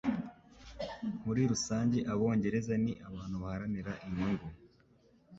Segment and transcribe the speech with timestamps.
[1.25, 4.47] Muri rusange Abongereza ni abantu baharanira inyungu.